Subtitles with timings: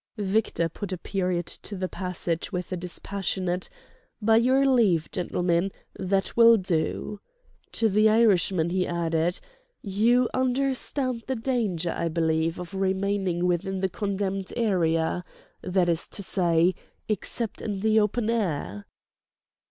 [0.17, 3.69] Victor put a period to the passage with a dispassionate
[4.19, 7.19] "By your leave, gentlemen—that will do."
[7.73, 9.39] To the Irishman he added:
[9.83, 16.73] "You understand the danger, I believe, of remaining within the condemned area—that is to say,
[17.07, 18.87] except in the open air?"